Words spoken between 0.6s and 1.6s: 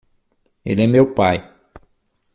Ele é meu pai